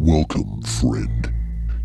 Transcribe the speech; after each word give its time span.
Welcome, 0.00 0.62
friend. 0.62 1.34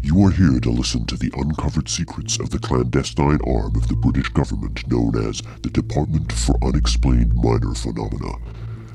You 0.03 0.23
are 0.23 0.29
here 0.29 0.59
to 0.59 0.69
listen 0.69 1.03
to 1.07 1.17
the 1.17 1.31
uncovered 1.35 1.89
secrets 1.89 2.39
of 2.39 2.51
the 2.51 2.59
clandestine 2.59 3.39
arm 3.41 3.75
of 3.75 3.87
the 3.87 3.95
British 3.95 4.29
government 4.29 4.87
known 4.87 5.27
as 5.27 5.41
the 5.63 5.71
Department 5.71 6.31
for 6.31 6.55
Unexplained 6.63 7.33
Minor 7.33 7.73
Phenomena. 7.73 8.35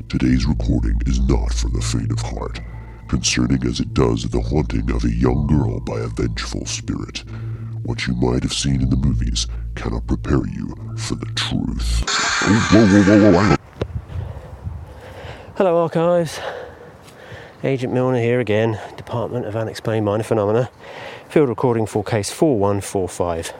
Today's 0.08 0.46
recording 0.46 1.00
is 1.06 1.18
not 1.18 1.52
for 1.52 1.68
the 1.68 1.80
faint 1.80 2.12
of 2.12 2.20
heart, 2.20 2.60
concerning 3.08 3.66
as 3.66 3.80
it 3.80 3.92
does 3.92 4.22
the 4.22 4.40
haunting 4.40 4.88
of 4.92 5.02
a 5.02 5.12
young 5.12 5.48
girl 5.48 5.80
by 5.80 5.98
a 5.98 6.06
vengeful 6.06 6.64
spirit. 6.64 7.24
What 7.82 8.06
you 8.06 8.14
might 8.14 8.44
have 8.44 8.54
seen 8.54 8.80
in 8.80 8.88
the 8.88 8.96
movies 8.96 9.48
cannot 9.74 10.06
prepare 10.06 10.46
you 10.46 10.76
for 10.96 11.16
the 11.16 11.26
truth. 11.34 12.04
Oh, 12.06 12.68
whoa, 12.72 13.02
whoa, 13.18 13.32
whoa. 13.32 13.56
Hello, 15.56 15.82
Archives. 15.82 16.38
Agent 17.64 17.92
Milner 17.92 18.20
here 18.20 18.38
again, 18.38 18.80
Department 18.96 19.44
of 19.44 19.56
Unexplained 19.56 20.06
Minor 20.06 20.22
Phenomena, 20.22 20.70
field 21.28 21.48
recording 21.48 21.86
for 21.86 22.04
case 22.04 22.30
4145. 22.30 23.52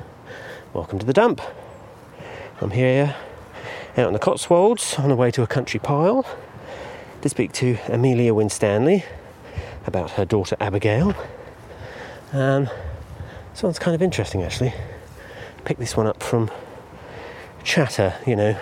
Welcome 0.73 1.01
to 1.01 1.05
the 1.05 1.13
dump. 1.13 1.41
I'm 2.61 2.71
here 2.71 3.17
out 3.97 4.07
in 4.07 4.13
the 4.13 4.21
Cotswolds 4.21 4.95
on 5.01 5.09
the 5.09 5.17
way 5.17 5.33
to 5.33 5.43
a 5.43 5.49
country 5.49 5.81
pile 5.81 6.25
to 7.23 7.29
speak 7.29 7.51
to 7.55 7.77
Amelia 7.89 8.33
Winstanley 8.33 9.05
about 9.85 10.13
her 10.13 10.25
daughter 10.25 10.57
Abigail. 10.61 11.13
Um, 12.33 12.69
sounds 13.53 13.81
kind 13.81 13.97
of 13.97 14.03
interesting 14.03 14.45
actually. 14.45 14.75
Pick 15.65 15.79
this 15.79 15.97
one 15.97 16.07
up 16.07 16.23
from 16.23 16.53
chatter, 17.65 18.15
you 18.25 18.37
know, 18.37 18.57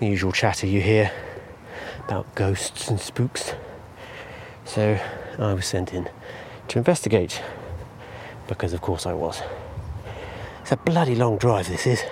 the 0.00 0.06
usual 0.06 0.32
chatter 0.32 0.66
you 0.66 0.82
hear 0.82 1.10
about 2.04 2.34
ghosts 2.34 2.88
and 2.88 3.00
spooks. 3.00 3.54
So 4.64 4.98
I 5.38 5.52
was 5.52 5.66
sent 5.66 5.92
in 5.92 6.08
to 6.68 6.78
investigate 6.78 7.42
because, 8.48 8.72
of 8.72 8.80
course, 8.80 9.06
I 9.06 9.12
was. 9.12 9.42
It's 10.62 10.72
a 10.72 10.76
bloody 10.76 11.14
long 11.14 11.36
drive, 11.38 11.68
this 11.68 11.86
is. 11.86 12.02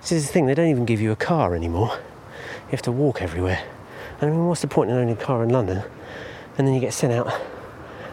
This 0.00 0.12
is 0.12 0.26
the 0.26 0.32
thing, 0.32 0.46
they 0.46 0.54
don't 0.54 0.68
even 0.68 0.84
give 0.84 1.00
you 1.00 1.12
a 1.12 1.16
car 1.16 1.54
anymore. 1.54 1.90
You 1.92 2.70
have 2.70 2.82
to 2.82 2.92
walk 2.92 3.22
everywhere. 3.22 3.62
I 4.20 4.26
mean, 4.26 4.46
what's 4.46 4.60
the 4.60 4.66
point 4.66 4.90
in 4.90 4.96
owning 4.96 5.14
a 5.14 5.16
car 5.16 5.42
in 5.42 5.50
London? 5.50 5.82
And 6.58 6.66
then 6.66 6.74
you 6.74 6.80
get 6.80 6.92
sent 6.92 7.12
out 7.12 7.32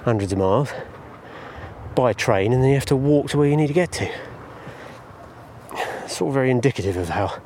hundreds 0.03 0.31
of 0.31 0.37
miles 0.37 0.71
by 1.95 2.13
train, 2.13 2.53
and 2.53 2.61
then 2.61 2.69
you 2.69 2.75
have 2.75 2.85
to 2.85 2.95
walk 2.95 3.29
to 3.31 3.37
where 3.37 3.47
you 3.47 3.57
need 3.57 3.67
to 3.67 3.73
get 3.73 3.91
to. 3.93 4.09
It's 6.03 6.17
sort 6.17 6.29
of 6.29 6.33
very 6.33 6.51
indicative 6.51 6.97
of 6.97 7.09
how 7.09 7.41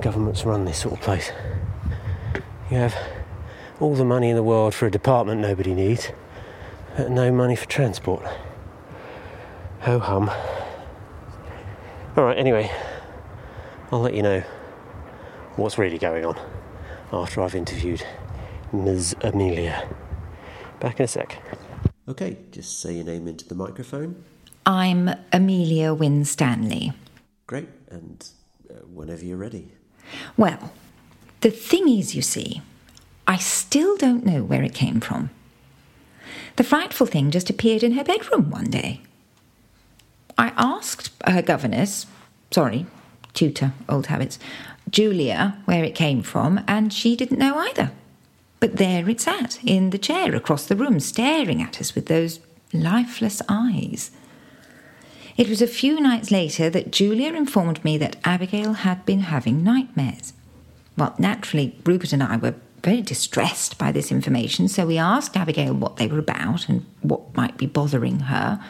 governments 0.00 0.44
run 0.44 0.64
this 0.64 0.78
sort 0.78 0.94
of 0.94 1.00
place. 1.00 1.32
You 2.70 2.78
have 2.78 2.96
all 3.80 3.94
the 3.94 4.04
money 4.04 4.30
in 4.30 4.36
the 4.36 4.42
world 4.42 4.74
for 4.74 4.86
a 4.86 4.90
department 4.90 5.40
nobody 5.40 5.74
needs, 5.74 6.10
but 6.96 7.10
no 7.10 7.30
money 7.30 7.56
for 7.56 7.66
transport. 7.66 8.22
Ho 9.80 9.98
hum. 9.98 10.30
Alright, 12.16 12.38
anyway, 12.38 12.70
I'll 13.92 14.00
let 14.00 14.14
you 14.14 14.22
know 14.22 14.42
what's 15.56 15.76
really 15.76 15.98
going 15.98 16.24
on 16.24 16.38
after 17.12 17.42
I've 17.42 17.54
interviewed 17.54 18.04
Ms. 18.72 19.14
Amelia. 19.20 19.86
Back 20.80 21.00
in 21.00 21.04
a 21.04 21.08
sec. 21.08 21.38
Okay, 22.08 22.38
just 22.50 22.80
say 22.80 22.94
your 22.94 23.04
name 23.04 23.28
into 23.28 23.46
the 23.46 23.54
microphone. 23.54 24.24
I'm 24.64 25.10
Amelia 25.32 25.92
Winstanley. 25.92 26.92
Great, 27.46 27.68
and 27.88 28.26
uh, 28.70 28.74
whenever 28.92 29.24
you're 29.24 29.36
ready. 29.36 29.72
Well, 30.36 30.72
the 31.40 31.50
thing 31.50 31.88
is, 31.88 32.14
you 32.14 32.22
see, 32.22 32.62
I 33.26 33.38
still 33.38 33.96
don't 33.96 34.24
know 34.24 34.42
where 34.42 34.62
it 34.62 34.74
came 34.74 35.00
from. 35.00 35.30
The 36.56 36.64
frightful 36.64 37.06
thing 37.06 37.30
just 37.30 37.50
appeared 37.50 37.82
in 37.82 37.92
her 37.92 38.04
bedroom 38.04 38.50
one 38.50 38.70
day. 38.70 39.00
I 40.38 40.52
asked 40.56 41.10
her 41.26 41.42
governess, 41.42 42.06
sorry, 42.50 42.86
tutor, 43.34 43.72
old 43.88 44.06
habits, 44.06 44.38
Julia, 44.90 45.58
where 45.64 45.84
it 45.84 45.94
came 45.94 46.22
from, 46.22 46.60
and 46.66 46.92
she 46.92 47.16
didn't 47.16 47.38
know 47.38 47.58
either. 47.58 47.90
But 48.60 48.76
there 48.76 49.08
it 49.08 49.20
sat, 49.20 49.58
in 49.64 49.90
the 49.90 49.98
chair 49.98 50.34
across 50.34 50.66
the 50.66 50.76
room, 50.76 51.00
staring 51.00 51.60
at 51.62 51.80
us 51.80 51.94
with 51.94 52.06
those 52.06 52.40
lifeless 52.72 53.42
eyes. 53.48 54.10
It 55.36 55.48
was 55.48 55.60
a 55.60 55.66
few 55.66 56.00
nights 56.00 56.30
later 56.30 56.70
that 56.70 56.90
Julia 56.90 57.34
informed 57.34 57.84
me 57.84 57.98
that 57.98 58.16
Abigail 58.24 58.72
had 58.72 59.04
been 59.04 59.20
having 59.20 59.62
nightmares. 59.62 60.32
Well, 60.96 61.14
naturally, 61.18 61.78
Rupert 61.84 62.14
and 62.14 62.22
I 62.22 62.38
were 62.38 62.54
very 62.86 63.02
distressed 63.02 63.78
by 63.78 63.90
this 63.90 64.12
information, 64.12 64.68
so 64.68 64.86
we 64.86 64.96
asked 64.96 65.36
Abigail 65.36 65.74
what 65.74 65.96
they 65.96 66.06
were 66.06 66.20
about 66.20 66.68
and 66.68 66.86
what 67.02 67.36
might 67.36 67.56
be 67.56 67.66
bothering 67.66 68.20
her. 68.20 68.64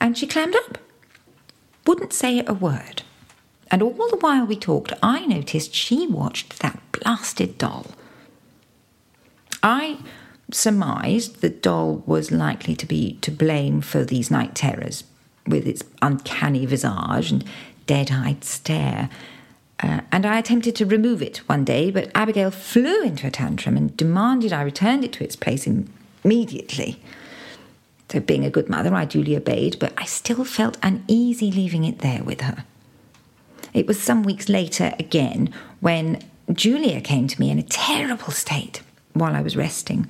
And 0.00 0.16
she 0.16 0.28
clammed 0.28 0.54
up. 0.54 0.78
Wouldn't 1.88 2.12
say 2.12 2.44
a 2.46 2.54
word. 2.54 3.02
And 3.68 3.82
all 3.82 4.08
the 4.08 4.18
while 4.20 4.46
we 4.46 4.54
talked, 4.54 4.92
I 5.02 5.26
noticed 5.26 5.74
she 5.74 6.06
watched 6.06 6.60
that 6.60 6.80
blasted 6.92 7.58
doll. 7.58 7.86
I 9.60 9.98
surmised 10.52 11.40
the 11.40 11.50
doll 11.50 12.04
was 12.06 12.30
likely 12.30 12.76
to 12.76 12.86
be 12.86 13.14
to 13.22 13.32
blame 13.32 13.80
for 13.80 14.04
these 14.04 14.30
night 14.30 14.54
terrors, 14.54 15.02
with 15.48 15.66
its 15.66 15.82
uncanny 16.00 16.64
visage 16.64 17.32
and 17.32 17.44
dead 17.88 18.12
eyed 18.12 18.44
stare. 18.44 19.10
Uh, 19.80 20.00
and 20.10 20.24
I 20.24 20.38
attempted 20.38 20.74
to 20.76 20.86
remove 20.86 21.20
it 21.20 21.38
one 21.46 21.64
day, 21.64 21.90
but 21.90 22.10
Abigail 22.14 22.50
flew 22.50 23.02
into 23.02 23.26
a 23.26 23.30
tantrum 23.30 23.76
and 23.76 23.96
demanded 23.96 24.52
I 24.52 24.62
returned 24.62 25.04
it 25.04 25.12
to 25.14 25.24
its 25.24 25.36
place 25.36 25.66
immediately. 26.24 27.00
So, 28.10 28.20
being 28.20 28.44
a 28.44 28.50
good 28.50 28.70
mother, 28.70 28.94
I 28.94 29.04
duly 29.04 29.36
obeyed, 29.36 29.78
but 29.78 29.92
I 29.98 30.04
still 30.04 30.44
felt 30.44 30.78
uneasy 30.82 31.50
leaving 31.50 31.84
it 31.84 31.98
there 31.98 32.22
with 32.22 32.40
her. 32.42 32.64
It 33.74 33.86
was 33.86 34.00
some 34.00 34.22
weeks 34.22 34.48
later 34.48 34.94
again 34.98 35.52
when 35.80 36.22
Julia 36.52 37.00
came 37.00 37.26
to 37.28 37.40
me 37.40 37.50
in 37.50 37.58
a 37.58 37.62
terrible 37.62 38.30
state 38.30 38.80
while 39.12 39.34
I 39.34 39.42
was 39.42 39.56
resting, 39.56 40.06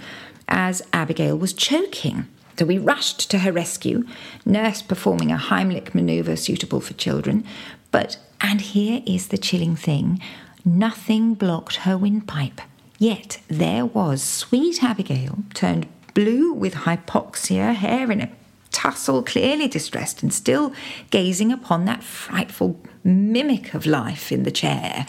as 0.46 0.82
Abigail 0.92 1.36
was 1.36 1.52
choking. 1.52 2.28
So 2.58 2.64
we 2.64 2.78
rushed 2.78 3.30
to 3.30 3.38
her 3.40 3.52
rescue, 3.52 4.06
nurse 4.44 4.80
performing 4.82 5.30
a 5.30 5.36
Heimlich 5.36 5.94
maneuver 5.94 6.36
suitable 6.36 6.80
for 6.80 6.94
children. 6.94 7.44
But, 7.90 8.18
and 8.40 8.60
here 8.60 9.02
is 9.06 9.28
the 9.28 9.38
chilling 9.38 9.76
thing 9.76 10.20
nothing 10.64 11.34
blocked 11.34 11.76
her 11.76 11.96
windpipe. 11.96 12.60
Yet 12.98 13.40
there 13.46 13.86
was 13.86 14.22
sweet 14.22 14.82
Abigail, 14.82 15.38
turned 15.54 15.86
blue 16.12 16.52
with 16.52 16.74
hypoxia, 16.74 17.74
hair 17.74 18.10
in 18.10 18.20
a 18.22 18.30
tussle, 18.72 19.22
clearly 19.22 19.68
distressed, 19.68 20.22
and 20.22 20.34
still 20.34 20.72
gazing 21.10 21.52
upon 21.52 21.84
that 21.84 22.02
frightful 22.02 22.80
mimic 23.04 23.74
of 23.74 23.86
life 23.86 24.32
in 24.32 24.42
the 24.42 24.50
chair, 24.50 25.06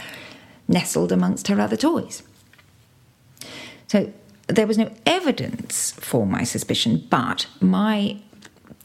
nestled 0.67 1.11
amongst 1.11 1.47
her 1.47 1.59
other 1.59 1.77
toys. 1.77 2.21
So 3.87 4.13
there 4.47 4.67
was 4.67 4.77
no 4.77 4.89
evidence 5.05 5.91
for 5.91 6.25
my 6.25 6.43
suspicion, 6.43 7.05
but 7.09 7.47
my 7.59 8.19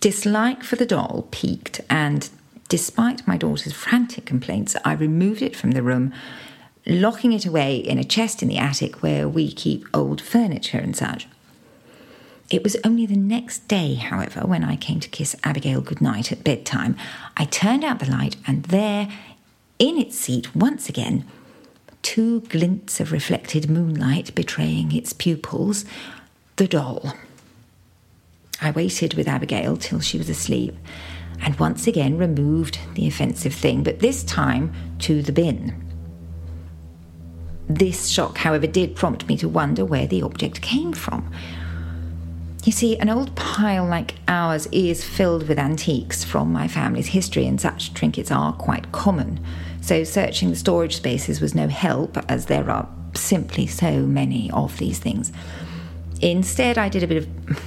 dislike 0.00 0.64
for 0.64 0.76
the 0.76 0.86
doll 0.86 1.28
peaked, 1.30 1.80
and 1.88 2.28
despite 2.68 3.26
my 3.26 3.36
daughter's 3.36 3.72
frantic 3.72 4.24
complaints, 4.24 4.76
I 4.84 4.94
removed 4.94 5.42
it 5.42 5.54
from 5.54 5.72
the 5.72 5.82
room, 5.82 6.12
locking 6.86 7.32
it 7.32 7.46
away 7.46 7.76
in 7.76 7.98
a 7.98 8.04
chest 8.04 8.42
in 8.42 8.48
the 8.48 8.58
attic 8.58 9.02
where 9.02 9.28
we 9.28 9.52
keep 9.52 9.86
old 9.94 10.20
furniture 10.20 10.78
and 10.78 10.96
such. 10.96 11.28
It 12.50 12.64
was 12.64 12.76
only 12.84 13.06
the 13.06 13.16
next 13.16 13.68
day, 13.68 13.94
however, 13.94 14.40
when 14.40 14.64
I 14.64 14.76
came 14.76 15.00
to 15.00 15.08
kiss 15.08 15.36
Abigail 15.44 15.80
goodnight 15.80 16.32
at 16.32 16.44
bedtime, 16.44 16.96
I 17.36 17.44
turned 17.44 17.84
out 17.84 18.00
the 18.00 18.10
light, 18.10 18.36
and 18.46 18.64
there, 18.64 19.08
in 19.78 19.96
its 19.96 20.18
seat 20.18 20.54
once 20.54 20.88
again, 20.88 21.24
two 22.02 22.40
glints 22.42 23.00
of 23.00 23.12
reflected 23.12 23.70
moonlight 23.70 24.34
betraying 24.34 24.94
its 24.94 25.12
pupils, 25.12 25.84
the 26.56 26.68
doll. 26.68 27.14
I 28.60 28.70
waited 28.70 29.14
with 29.14 29.28
Abigail 29.28 29.76
till 29.76 30.00
she 30.00 30.18
was 30.18 30.28
asleep 30.28 30.76
and 31.40 31.58
once 31.58 31.86
again 31.86 32.18
removed 32.18 32.78
the 32.94 33.08
offensive 33.08 33.54
thing, 33.54 33.82
but 33.82 33.98
this 33.98 34.22
time 34.22 34.72
to 35.00 35.22
the 35.22 35.32
bin. 35.32 35.74
This 37.68 38.08
shock, 38.08 38.38
however, 38.38 38.66
did 38.66 38.94
prompt 38.94 39.26
me 39.26 39.36
to 39.38 39.48
wonder 39.48 39.84
where 39.84 40.06
the 40.06 40.22
object 40.22 40.60
came 40.60 40.92
from. 40.92 41.32
You 42.64 42.70
see, 42.70 42.96
an 42.98 43.08
old 43.08 43.34
pile 43.34 43.84
like 43.86 44.14
ours 44.28 44.68
is 44.70 45.04
filled 45.04 45.48
with 45.48 45.58
antiques 45.58 46.22
from 46.22 46.52
my 46.52 46.68
family's 46.68 47.08
history, 47.08 47.46
and 47.46 47.60
such 47.60 47.92
trinkets 47.92 48.30
are 48.30 48.52
quite 48.52 48.92
common. 48.92 49.44
So, 49.82 50.04
searching 50.04 50.50
the 50.50 50.56
storage 50.56 50.96
spaces 50.96 51.40
was 51.40 51.54
no 51.54 51.68
help, 51.68 52.16
as 52.30 52.46
there 52.46 52.70
are 52.70 52.88
simply 53.14 53.66
so 53.66 54.06
many 54.06 54.50
of 54.52 54.78
these 54.78 54.98
things. 54.98 55.32
Instead, 56.20 56.78
I 56.78 56.88
did 56.88 57.02
a 57.02 57.06
bit 57.06 57.18
of, 57.18 57.60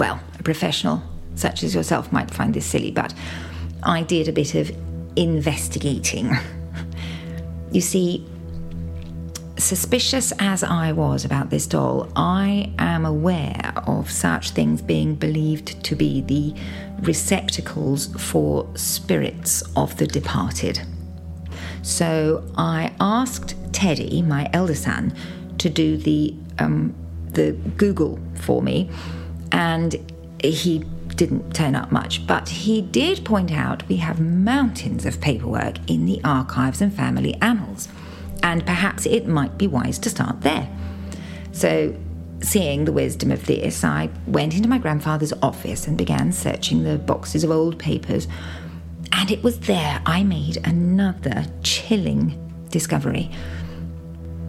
well, 0.00 0.18
a 0.38 0.42
professional 0.42 1.02
such 1.34 1.62
as 1.62 1.74
yourself 1.74 2.12
might 2.12 2.30
find 2.30 2.54
this 2.54 2.66
silly, 2.66 2.90
but 2.90 3.14
I 3.82 4.02
did 4.02 4.28
a 4.28 4.32
bit 4.32 4.54
of 4.54 4.70
investigating. 5.16 6.36
You 7.72 7.80
see, 7.80 8.26
suspicious 9.56 10.30
as 10.38 10.62
I 10.62 10.92
was 10.92 11.24
about 11.24 11.48
this 11.48 11.66
doll, 11.66 12.06
I 12.14 12.70
am 12.78 13.06
aware 13.06 13.72
of 13.86 14.10
such 14.10 14.50
things 14.50 14.82
being 14.82 15.14
believed 15.14 15.82
to 15.84 15.96
be 15.96 16.20
the 16.20 16.54
receptacles 17.00 18.08
for 18.20 18.68
spirits 18.74 19.62
of 19.74 19.96
the 19.96 20.06
departed. 20.06 20.82
So 21.82 22.44
I 22.56 22.92
asked 23.00 23.56
Teddy, 23.72 24.22
my 24.22 24.48
elder 24.52 24.74
son, 24.74 25.14
to 25.58 25.68
do 25.68 25.96
the 25.96 26.34
um, 26.58 26.94
the 27.30 27.52
Google 27.76 28.18
for 28.34 28.62
me, 28.62 28.90
and 29.50 29.96
he 30.42 30.84
didn't 31.14 31.54
turn 31.54 31.74
up 31.74 31.92
much, 31.92 32.26
but 32.26 32.48
he 32.48 32.82
did 32.82 33.24
point 33.24 33.52
out 33.52 33.86
we 33.88 33.96
have 33.96 34.20
mountains 34.20 35.04
of 35.06 35.20
paperwork 35.20 35.76
in 35.88 36.06
the 36.06 36.20
archives 36.24 36.80
and 36.80 36.92
family 36.92 37.34
annals 37.40 37.88
and 38.42 38.66
perhaps 38.66 39.06
it 39.06 39.26
might 39.26 39.56
be 39.56 39.66
wise 39.66 39.98
to 40.00 40.10
start 40.10 40.40
there. 40.40 40.68
So, 41.52 41.94
seeing 42.40 42.84
the 42.84 42.92
wisdom 42.92 43.30
of 43.30 43.46
this, 43.46 43.84
I 43.84 44.10
went 44.26 44.54
into 44.54 44.68
my 44.68 44.78
grandfather's 44.78 45.32
office 45.42 45.86
and 45.86 45.96
began 45.96 46.32
searching 46.32 46.82
the 46.82 46.98
boxes 46.98 47.44
of 47.44 47.50
old 47.50 47.78
papers, 47.78 48.26
and 49.22 49.30
it 49.30 49.44
was 49.44 49.60
there 49.60 50.02
I 50.04 50.24
made 50.24 50.56
another 50.66 51.44
chilling 51.62 52.66
discovery. 52.70 53.30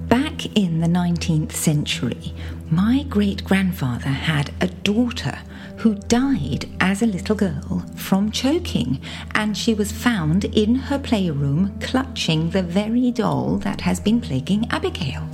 Back 0.08 0.48
in 0.58 0.80
the 0.80 0.88
19th 0.88 1.52
century, 1.52 2.34
my 2.72 3.04
great 3.08 3.44
grandfather 3.44 4.10
had 4.10 4.52
a 4.62 4.68
daughter 4.68 5.38
who 5.78 5.94
died 5.94 6.68
as 6.80 7.04
a 7.04 7.06
little 7.06 7.36
girl 7.36 7.86
from 7.96 8.32
choking, 8.32 9.00
and 9.36 9.56
she 9.56 9.76
was 9.76 9.92
found 9.92 10.46
in 10.46 10.74
her 10.74 10.98
playroom 10.98 11.78
clutching 11.80 12.50
the 12.50 12.64
very 12.64 13.12
doll 13.12 13.58
that 13.58 13.82
has 13.82 14.00
been 14.00 14.20
plaguing 14.20 14.68
Abigail. 14.72 15.30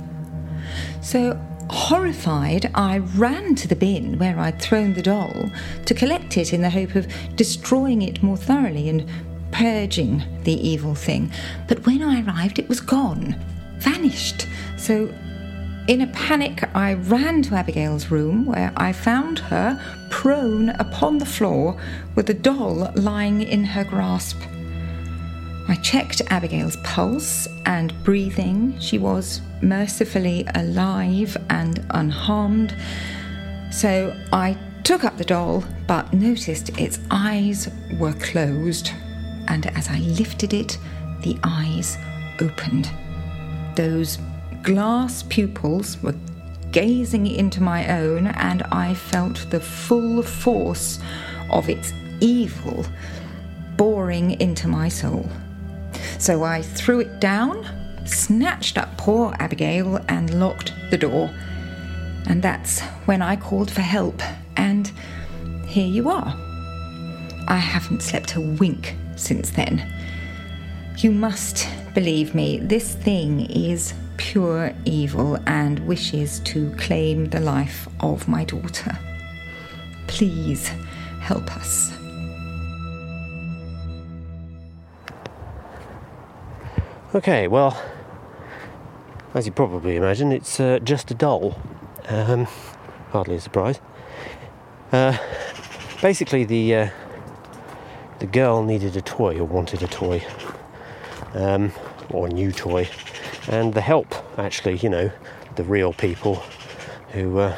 So, 1.00 1.40
horrified, 1.70 2.70
I 2.74 2.98
ran 2.98 3.54
to 3.54 3.68
the 3.68 3.76
bin 3.76 4.18
where 4.18 4.38
I'd 4.38 4.60
thrown 4.60 4.92
the 4.92 5.00
doll 5.00 5.50
to 5.86 5.94
collect 5.94 6.36
it 6.36 6.52
in 6.52 6.60
the 6.60 6.68
hope 6.68 6.94
of 6.94 7.06
destroying 7.36 8.02
it 8.02 8.22
more 8.22 8.36
thoroughly 8.36 8.90
and 8.90 9.08
purging 9.52 10.22
the 10.44 10.68
evil 10.68 10.94
thing. 10.94 11.30
But 11.68 11.86
when 11.86 12.02
I 12.02 12.22
arrived, 12.22 12.58
it 12.58 12.68
was 12.68 12.80
gone, 12.80 13.34
vanished. 13.78 14.46
So 14.76 15.12
in 15.88 16.02
a 16.02 16.06
panic, 16.08 16.68
I 16.74 16.94
ran 16.94 17.42
to 17.42 17.54
Abigail's 17.54 18.10
room 18.10 18.46
where 18.46 18.72
I 18.76 18.92
found 18.92 19.38
her 19.40 19.80
prone 20.10 20.68
upon 20.70 21.18
the 21.18 21.26
floor 21.26 21.76
with 22.14 22.26
the 22.26 22.34
doll 22.34 22.92
lying 22.94 23.42
in 23.42 23.64
her 23.64 23.84
grasp. 23.84 24.38
I 25.68 25.74
checked 25.76 26.22
Abigail's 26.28 26.76
pulse 26.84 27.48
and 27.66 27.92
breathing. 28.04 28.78
She 28.78 28.98
was 28.98 29.40
mercifully 29.62 30.46
alive 30.54 31.36
and 31.48 31.84
unharmed. 31.90 32.74
So 33.70 34.16
I 34.32 34.56
took 34.84 35.04
up 35.04 35.16
the 35.16 35.24
doll, 35.24 35.64
but 35.86 36.12
noticed 36.12 36.70
its 36.78 36.98
eyes 37.10 37.68
were 37.98 38.14
closed. 38.14 38.92
And 39.50 39.66
as 39.76 39.88
I 39.88 39.98
lifted 39.98 40.54
it, 40.54 40.78
the 41.22 41.36
eyes 41.42 41.98
opened. 42.40 42.88
Those 43.74 44.18
glass 44.62 45.24
pupils 45.24 46.00
were 46.02 46.14
gazing 46.70 47.26
into 47.26 47.60
my 47.60 47.98
own, 47.98 48.28
and 48.28 48.62
I 48.70 48.94
felt 48.94 49.50
the 49.50 49.58
full 49.58 50.22
force 50.22 51.00
of 51.50 51.68
its 51.68 51.92
evil 52.20 52.86
boring 53.76 54.40
into 54.40 54.68
my 54.68 54.88
soul. 54.88 55.28
So 56.18 56.44
I 56.44 56.62
threw 56.62 57.00
it 57.00 57.20
down, 57.20 57.66
snatched 58.06 58.78
up 58.78 58.96
poor 58.96 59.34
Abigail, 59.40 59.96
and 60.08 60.38
locked 60.38 60.72
the 60.92 60.98
door. 60.98 61.28
And 62.28 62.40
that's 62.40 62.82
when 63.06 63.20
I 63.20 63.34
called 63.34 63.70
for 63.70 63.80
help, 63.80 64.22
and 64.56 64.92
here 65.66 65.88
you 65.88 66.08
are. 66.08 66.36
I 67.48 67.56
haven't 67.56 68.02
slept 68.02 68.36
a 68.36 68.40
wink 68.40 68.94
since 69.20 69.50
then. 69.50 69.86
You 70.98 71.10
must 71.10 71.68
believe 71.94 72.34
me, 72.34 72.58
this 72.58 72.94
thing 72.94 73.50
is 73.50 73.94
pure 74.16 74.72
evil 74.84 75.38
and 75.46 75.78
wishes 75.86 76.40
to 76.40 76.70
claim 76.76 77.26
the 77.26 77.40
life 77.40 77.88
of 78.00 78.28
my 78.28 78.44
daughter. 78.44 78.98
Please 80.06 80.68
help 81.20 81.56
us. 81.56 81.92
Okay, 87.14 87.48
well, 87.48 87.80
as 89.34 89.46
you 89.46 89.52
probably 89.52 89.96
imagine, 89.96 90.32
it's 90.32 90.60
uh, 90.60 90.78
just 90.82 91.10
a 91.10 91.14
doll. 91.14 91.58
Um, 92.08 92.46
hardly 93.10 93.36
a 93.36 93.40
surprise. 93.40 93.80
Uh, 94.92 95.16
basically, 96.02 96.44
the 96.44 96.74
uh, 96.74 96.90
the 98.20 98.26
girl 98.26 98.62
needed 98.62 98.96
a 98.96 99.02
toy 99.02 99.38
or 99.38 99.44
wanted 99.44 99.82
a 99.82 99.88
toy, 99.88 100.22
um, 101.34 101.72
or 102.10 102.26
a 102.26 102.30
new 102.30 102.52
toy, 102.52 102.88
and 103.48 103.74
the 103.74 103.80
help 103.80 104.14
actually, 104.38 104.76
you 104.76 104.88
know, 104.88 105.10
the 105.56 105.64
real 105.64 105.92
people 105.92 106.36
who 107.12 107.38
uh, 107.38 107.56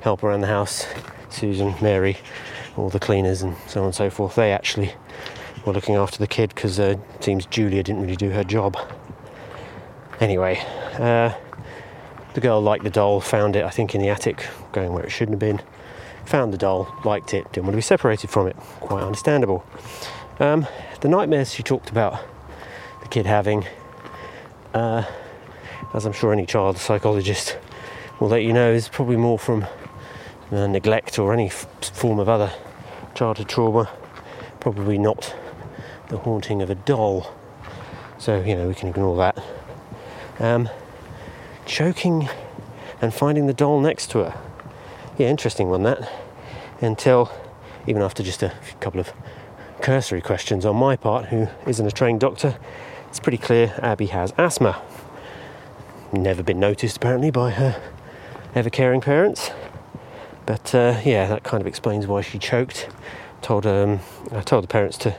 help 0.00 0.22
around 0.24 0.40
the 0.40 0.46
house, 0.46 0.86
Susan, 1.30 1.74
Mary, 1.80 2.16
all 2.76 2.88
the 2.88 2.98
cleaners, 2.98 3.42
and 3.42 3.56
so 3.68 3.80
on 3.80 3.86
and 3.86 3.94
so 3.94 4.10
forth. 4.10 4.34
They 4.34 4.52
actually 4.52 4.94
were 5.64 5.72
looking 5.72 5.94
after 5.94 6.18
the 6.18 6.26
kid 6.26 6.54
because 6.54 6.80
uh, 6.80 6.96
it 7.14 7.24
seems 7.24 7.46
Julia 7.46 7.82
didn't 7.82 8.02
really 8.02 8.16
do 8.16 8.30
her 8.30 8.44
job. 8.44 8.76
Anyway, 10.20 10.58
uh, 10.94 11.32
the 12.34 12.40
girl 12.40 12.60
liked 12.60 12.84
the 12.84 12.90
doll, 12.90 13.20
found 13.20 13.56
it, 13.56 13.64
I 13.64 13.70
think, 13.70 13.94
in 13.94 14.00
the 14.00 14.08
attic, 14.08 14.46
going 14.72 14.92
where 14.92 15.04
it 15.04 15.10
shouldn't 15.10 15.40
have 15.40 15.58
been. 15.58 15.60
Found 16.26 16.52
the 16.52 16.58
doll, 16.58 16.94
liked 17.04 17.34
it, 17.34 17.44
didn't 17.52 17.66
want 17.66 17.74
to 17.74 17.78
be 17.78 17.82
separated 17.82 18.30
from 18.30 18.46
it. 18.46 18.56
Quite 18.80 19.02
understandable. 19.02 19.64
Um, 20.40 20.66
the 21.00 21.08
nightmares 21.08 21.52
she 21.52 21.62
talked 21.62 21.88
about 21.90 22.20
the 23.02 23.08
kid 23.08 23.26
having 23.26 23.64
uh, 24.74 25.04
as 25.94 26.04
I'm 26.04 26.12
sure 26.12 26.32
any 26.32 26.44
child 26.44 26.76
psychologist 26.76 27.56
will 28.20 28.28
let 28.28 28.42
you 28.42 28.52
know, 28.52 28.70
is 28.70 28.88
probably 28.88 29.16
more 29.16 29.38
from 29.38 29.66
uh, 30.52 30.66
neglect 30.66 31.18
or 31.18 31.32
any 31.32 31.46
f- 31.46 31.66
form 31.80 32.18
of 32.18 32.28
other 32.28 32.52
childhood 33.14 33.48
trauma. 33.48 33.88
Probably 34.60 34.98
not 34.98 35.34
the 36.08 36.18
haunting 36.18 36.60
of 36.60 36.68
a 36.68 36.74
doll. 36.74 37.32
So, 38.18 38.42
you 38.42 38.54
know, 38.54 38.68
we 38.68 38.74
can 38.74 38.88
ignore 38.88 39.16
that. 39.16 39.42
Um, 40.38 40.68
choking 41.64 42.28
and 43.00 43.14
finding 43.14 43.46
the 43.46 43.54
doll 43.54 43.80
next 43.80 44.10
to 44.10 44.18
her. 44.18 44.40
Yeah, 45.16 45.28
interesting 45.28 45.70
one 45.70 45.82
that. 45.84 46.10
Until, 46.80 47.30
even 47.86 48.02
after 48.02 48.22
just 48.22 48.42
a 48.42 48.52
couple 48.80 49.00
of 49.00 49.12
cursory 49.80 50.20
questions 50.20 50.64
on 50.64 50.76
my 50.76 50.96
part, 50.96 51.26
who 51.26 51.48
isn't 51.66 51.86
a 51.86 51.90
trained 51.90 52.20
doctor, 52.20 52.58
it's 53.08 53.20
pretty 53.20 53.38
clear 53.38 53.74
Abby 53.82 54.06
has 54.06 54.32
asthma. 54.36 54.82
Never 56.12 56.42
been 56.42 56.60
noticed 56.60 56.98
apparently 56.98 57.30
by 57.30 57.50
her 57.50 57.80
ever 58.54 58.70
caring 58.70 59.00
parents. 59.00 59.50
But 60.44 60.74
uh, 60.74 61.00
yeah, 61.04 61.26
that 61.26 61.42
kind 61.42 61.60
of 61.60 61.66
explains 61.66 62.06
why 62.06 62.20
she 62.20 62.38
choked. 62.38 62.88
Told 63.42 63.66
um, 63.66 64.00
I 64.32 64.40
told 64.42 64.64
the 64.64 64.68
parents 64.68 64.96
to 64.98 65.14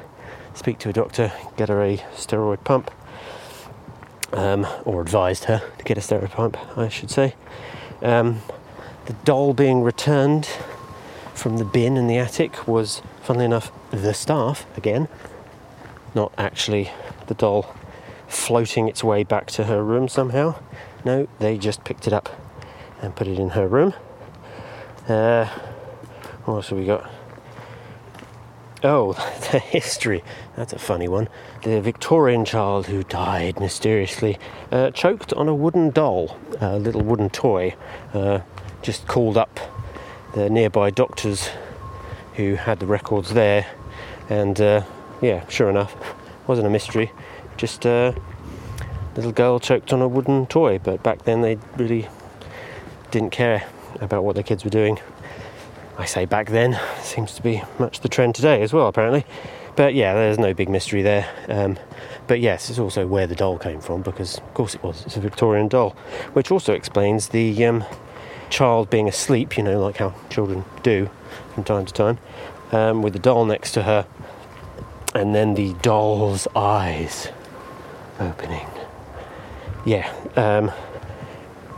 speak 0.54 0.80
to 0.80 0.90
a 0.90 0.94
doctor, 0.94 1.32
get 1.56 1.70
her 1.70 1.84
a 1.84 1.98
steroid 2.16 2.64
pump, 2.64 2.92
um, 4.34 4.66
or 4.86 5.02
advised 5.02 5.46
her 5.46 5.62
to 5.78 5.84
get 5.84 5.98
a 5.98 6.02
steroid 6.02 6.32
pump, 6.32 6.58
I 6.78 6.90
should 6.90 7.12
say. 7.12 7.36
Um, 8.02 8.42
the 9.06 9.14
doll 9.14 9.54
being 9.54 9.82
returned 9.82 10.50
from 11.38 11.58
the 11.58 11.66
bin 11.66 11.98
in 11.98 12.08
the 12.08 12.18
attic 12.18 12.68
was, 12.68 13.02
funnily 13.22 13.46
enough, 13.46 13.72
the 13.92 14.14
staff 14.14 14.66
again, 14.76 15.08
not 16.16 16.34
actually 16.38 16.92
the 17.28 17.36
doll 17.36 17.76
floating 18.28 18.88
its 18.88 19.04
way 19.04 19.24
back 19.24 19.48
to 19.48 19.66
her 19.66 19.84
room 19.84 20.08
somehow. 20.08 20.56
No, 21.06 21.28
they 21.40 21.58
just 21.58 21.84
picked 21.84 22.08
it 22.08 22.14
up 22.14 22.30
and 23.02 23.16
put 23.16 23.28
it 23.28 23.38
in 23.38 23.50
her 23.50 23.68
room. 23.68 23.94
Uh, 25.08 25.46
what 26.46 26.56
else 26.56 26.70
have 26.70 26.80
we 26.80 26.86
got? 26.86 27.10
Oh, 28.84 29.14
the 29.52 29.60
history. 29.60 30.24
That's 30.56 30.74
a 30.74 30.80
funny 30.80 31.08
one. 31.08 31.30
The 31.64 31.82
Victorian 31.82 32.46
child 32.46 32.88
who 32.88 33.04
died 33.04 33.60
mysteriously, 33.60 34.40
uh, 34.72 34.92
choked 34.92 35.34
on 35.34 35.48
a 35.48 35.56
wooden 35.56 35.92
doll, 35.92 36.38
a 36.60 36.80
little 36.80 37.02
wooden 37.02 37.30
toy. 37.30 37.76
Uh, 38.14 38.40
just 38.82 39.08
called 39.08 39.38
up 39.38 39.60
the 40.34 40.50
nearby 40.50 40.90
doctors 40.90 41.50
who 42.36 42.56
had 42.56 42.80
the 42.80 42.86
records 42.86 43.34
there, 43.34 43.66
and 44.30 44.60
uh, 44.62 44.84
yeah, 45.22 45.48
sure 45.48 45.70
enough, 45.70 45.96
wasn't 46.48 46.68
a 46.68 46.70
mystery 46.70 47.12
just 47.58 47.86
a 47.86 48.16
little 49.16 49.32
girl 49.32 49.60
choked 49.60 49.92
on 49.92 50.02
a 50.02 50.08
wooden 50.08 50.46
toy. 50.46 50.80
But 50.80 51.04
back 51.04 51.24
then 51.24 51.42
they 51.42 51.58
really 51.76 52.08
didn't 53.12 53.32
care 53.32 53.68
about 54.00 54.24
what 54.24 54.36
their 54.36 54.44
kids 54.44 54.64
were 54.64 54.70
doing. 54.70 55.00
I 55.98 56.06
say 56.06 56.26
back 56.26 56.50
then, 56.50 56.80
seems 57.02 57.34
to 57.34 57.42
be 57.42 57.64
much 57.80 58.02
the 58.02 58.10
trend 58.10 58.36
today 58.36 58.62
as 58.62 58.72
well, 58.72 58.88
apparently. 58.88 59.26
But 59.76 59.96
yeah, 59.96 60.14
there's 60.14 60.40
no 60.40 60.54
big 60.54 60.70
mystery 60.70 61.02
there. 61.02 61.28
Um, 61.50 61.78
but 62.28 62.40
yes, 62.40 62.70
it's 62.70 62.80
also 62.80 63.08
where 63.08 63.26
the 63.26 63.36
doll 63.36 63.58
came 63.58 63.82
from 63.82 64.04
because, 64.04 64.38
of 64.38 64.54
course, 64.54 64.76
it 64.76 64.84
was. 64.84 65.06
It's 65.06 65.18
a 65.18 65.20
Victorian 65.20 65.68
doll, 65.68 65.92
which 66.34 66.52
also 66.52 66.74
explains 66.74 67.30
the 67.30 67.66
um, 67.66 67.84
child 68.50 68.90
being 68.90 69.08
asleep, 69.08 69.58
you 69.58 69.64
know, 69.64 69.80
like 69.80 69.98
how 69.98 70.14
children 70.30 70.64
do 70.84 71.10
from 71.54 71.64
time 71.64 71.86
to 71.86 71.94
time, 71.94 72.18
um, 72.72 73.02
with 73.02 73.14
the 73.14 73.20
doll 73.20 73.46
next 73.46 73.72
to 73.74 73.84
her, 73.84 74.06
and 75.14 75.34
then 75.34 75.54
the 75.56 75.74
doll's 75.82 76.48
eyes 76.56 77.30
opening. 78.20 78.68
Yeah, 79.86 80.12
um, 80.36 80.72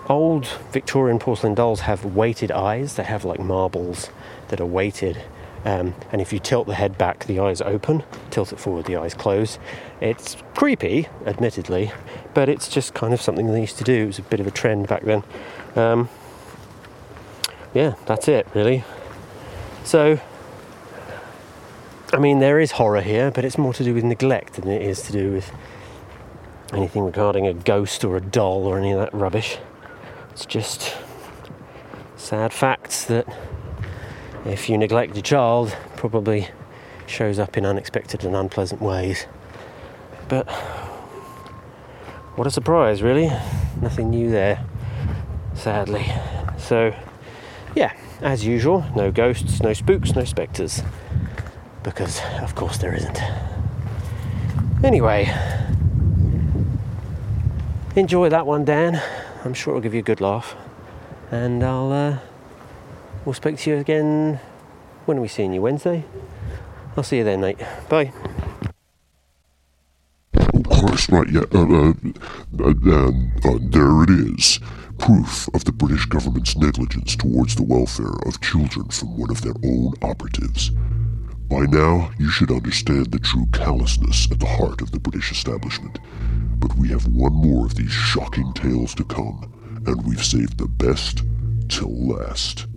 old 0.07 0.47
Victorian 0.71 1.19
porcelain 1.19 1.53
dolls 1.53 1.81
have 1.81 2.03
weighted 2.03 2.51
eyes. 2.51 2.95
They 2.95 3.03
have 3.03 3.23
like 3.23 3.39
marbles 3.39 4.09
that 4.47 4.59
are 4.59 4.65
weighted. 4.65 5.21
Um, 5.65 5.93
and 6.11 6.21
if 6.21 6.31
you 6.31 6.39
tilt 6.39 6.67
the 6.67 6.75
head 6.75 6.97
back, 6.97 7.25
the 7.25 7.39
eyes 7.39 7.61
open. 7.61 8.03
Tilt 8.31 8.53
it 8.53 8.59
forward, 8.59 8.85
the 8.85 8.95
eyes 8.95 9.13
close. 9.13 9.59
It's 9.99 10.37
creepy, 10.55 11.07
admittedly, 11.25 11.91
but 12.33 12.47
it's 12.49 12.69
just 12.69 12.93
kind 12.93 13.13
of 13.13 13.21
something 13.21 13.51
they 13.51 13.61
used 13.61 13.77
to 13.77 13.83
do. 13.83 14.03
It 14.03 14.07
was 14.07 14.19
a 14.19 14.23
bit 14.23 14.39
of 14.39 14.47
a 14.47 14.51
trend 14.51 14.87
back 14.87 15.03
then. 15.03 15.23
Um, 15.75 16.09
yeah, 17.73 17.95
that's 18.05 18.27
it, 18.27 18.47
really. 18.53 18.83
So, 19.83 20.19
I 22.11 22.17
mean, 22.17 22.39
there 22.39 22.59
is 22.59 22.71
horror 22.71 23.01
here, 23.01 23.31
but 23.31 23.45
it's 23.45 23.57
more 23.57 23.73
to 23.73 23.83
do 23.83 23.93
with 23.93 24.03
neglect 24.03 24.53
than 24.53 24.67
it 24.67 24.81
is 24.81 25.01
to 25.03 25.11
do 25.11 25.31
with 25.31 25.51
anything 26.73 27.03
regarding 27.03 27.47
a 27.47 27.53
ghost 27.53 28.03
or 28.03 28.15
a 28.17 28.21
doll 28.21 28.65
or 28.65 28.77
any 28.77 28.91
of 28.91 28.99
that 28.99 29.13
rubbish. 29.13 29.57
It's 30.31 30.45
just 30.45 30.95
sad 32.15 32.53
facts 32.53 33.05
that 33.05 33.27
if 34.45 34.69
you 34.69 34.77
neglect 34.77 35.15
your 35.15 35.23
child, 35.23 35.75
probably 35.95 36.49
shows 37.07 37.39
up 37.39 37.57
in 37.57 37.65
unexpected 37.65 38.23
and 38.23 38.35
unpleasant 38.35 38.81
ways. 38.81 39.25
But 40.27 40.49
what 42.35 42.47
a 42.47 42.51
surprise, 42.51 43.01
really. 43.01 43.29
Nothing 43.81 44.11
new 44.11 44.29
there, 44.29 44.63
sadly. 45.55 46.05
So, 46.57 46.93
yeah, 47.75 47.93
as 48.21 48.45
usual, 48.45 48.85
no 48.95 49.11
ghosts, 49.11 49.61
no 49.61 49.73
spooks, 49.73 50.15
no 50.15 50.23
spectres. 50.23 50.81
Because, 51.83 52.21
of 52.41 52.55
course, 52.55 52.77
there 52.77 52.93
isn't. 52.93 53.19
Anyway, 54.83 55.33
enjoy 57.95 58.29
that 58.29 58.45
one, 58.45 58.65
Dan. 58.65 59.01
I'm 59.45 59.53
sure 59.53 59.73
it'll 59.73 59.81
give 59.81 59.93
you 59.93 59.99
a 59.99 60.03
good 60.03 60.21
laugh. 60.21 60.55
And 61.31 61.63
I'll, 61.63 61.91
uh, 61.91 62.17
we'll 63.23 63.33
speak 63.33 63.57
to 63.59 63.69
you 63.69 63.77
again. 63.77 64.39
When 65.05 65.17
are 65.17 65.21
we 65.21 65.27
seeing 65.27 65.53
you? 65.53 65.61
Wednesday? 65.61 66.05
I'll 66.97 67.03
see 67.03 67.17
you 67.17 67.23
then, 67.23 67.41
mate. 67.41 67.59
Bye. 67.87 68.11
Of 70.33 70.63
course, 70.63 71.09
right, 71.09 71.29
yeah. 71.29 71.43
Uh, 71.53 71.59
uh, 71.59 71.93
uh, 72.59 72.67
um, 72.67 73.31
uh, 73.45 73.57
there 73.61 74.03
it 74.03 74.09
is. 74.09 74.59
Proof 74.99 75.47
of 75.55 75.63
the 75.63 75.71
British 75.71 76.05
government's 76.05 76.55
negligence 76.55 77.15
towards 77.15 77.55
the 77.55 77.63
welfare 77.63 78.13
of 78.27 78.41
children 78.41 78.89
from 78.89 79.17
one 79.17 79.31
of 79.31 79.41
their 79.41 79.55
own 79.63 79.93
operatives. 80.03 80.69
By 81.49 81.65
now, 81.65 82.11
you 82.19 82.29
should 82.29 82.51
understand 82.51 83.07
the 83.07 83.17
true 83.17 83.47
callousness 83.51 84.29
at 84.29 84.39
the 84.39 84.45
heart 84.45 84.81
of 84.81 84.91
the 84.91 84.99
British 84.99 85.31
establishment. 85.31 85.99
But 86.59 86.75
we 86.75 86.89
have 86.89 87.07
one 87.07 87.33
more 87.33 87.65
of 87.65 87.75
these 87.75 87.91
shocking 87.91 88.53
tales 88.53 88.93
to 88.95 89.03
come, 89.03 89.51
and 89.87 90.05
we've 90.05 90.23
saved 90.23 90.59
the 90.59 90.67
best 90.67 91.23
till 91.69 92.07
last. 92.07 92.67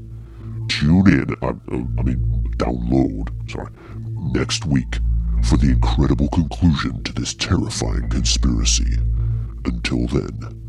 Tune 0.69 1.09
in, 1.09 1.37
I, 1.43 1.49
I 1.49 2.03
mean, 2.03 2.55
download, 2.57 3.29
sorry, 3.51 3.73
next 4.33 4.65
week 4.65 5.01
for 5.45 5.57
the 5.57 5.71
incredible 5.71 6.29
conclusion 6.29 7.03
to 7.03 7.13
this 7.13 7.35
terrifying 7.35 8.09
conspiracy. 8.09 8.97
Until 9.65 10.07
then, 10.07 10.62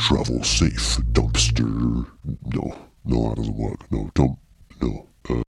travel 0.00 0.42
safe, 0.42 0.96
dumpster. 1.12 2.06
No, 2.54 2.74
no, 3.04 3.28
that 3.28 3.36
doesn't 3.36 3.56
work. 3.56 3.90
No, 3.92 4.10
don't, 4.14 4.38
no. 4.80 5.09